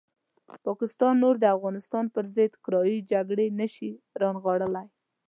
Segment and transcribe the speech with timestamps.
[0.67, 3.89] پاکستان نور د افغانستان پرضد کرایي جګړې نه شي
[4.21, 4.87] رانغاړلی.